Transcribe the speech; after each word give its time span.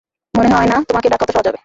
মনে 0.33 0.49
হয় 0.51 0.67
না 0.67 0.77
তোমাকে 0.87 1.07
ডাকা 1.11 1.23
অত 1.25 1.31
সহজ 1.33 1.45
হবে। 1.47 1.59